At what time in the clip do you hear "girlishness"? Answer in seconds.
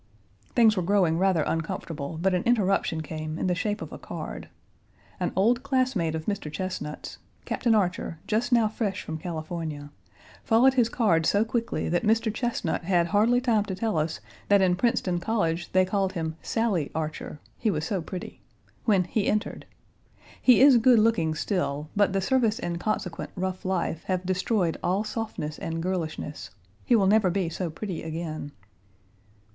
25.79-26.49